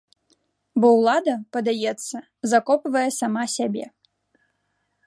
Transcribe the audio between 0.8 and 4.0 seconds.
Бо ўлада, падаецца, закопвае сама сябе.